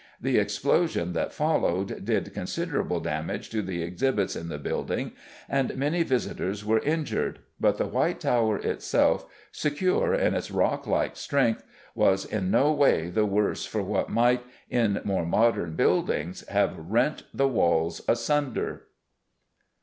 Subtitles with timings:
[0.19, 5.11] The explosion that followed did considerable damage to the exhibits in the building,
[5.47, 11.15] and many visitors were injured, but the White Tower itself, secure in its rock like
[11.17, 14.41] strength, was in no way the worse for what might,
[14.71, 18.87] in more modern buildings, have rent the walls asunder.